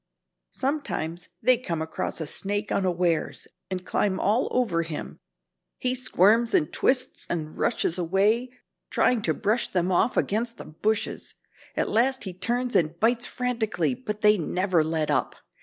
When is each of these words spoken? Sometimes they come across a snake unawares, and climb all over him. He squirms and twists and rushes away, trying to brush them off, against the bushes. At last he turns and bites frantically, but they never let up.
Sometimes 0.49 1.29
they 1.43 1.57
come 1.57 1.79
across 1.79 2.19
a 2.19 2.25
snake 2.25 2.71
unawares, 2.71 3.47
and 3.69 3.85
climb 3.85 4.19
all 4.19 4.47
over 4.49 4.81
him. 4.81 5.19
He 5.77 5.93
squirms 5.93 6.55
and 6.55 6.73
twists 6.73 7.27
and 7.29 7.55
rushes 7.55 7.99
away, 7.99 8.49
trying 8.89 9.21
to 9.21 9.35
brush 9.35 9.67
them 9.71 9.91
off, 9.91 10.17
against 10.17 10.57
the 10.57 10.65
bushes. 10.65 11.35
At 11.77 11.87
last 11.87 12.23
he 12.23 12.33
turns 12.33 12.75
and 12.75 12.99
bites 12.99 13.27
frantically, 13.27 13.93
but 13.93 14.23
they 14.23 14.39
never 14.39 14.83
let 14.83 15.11
up. 15.11 15.35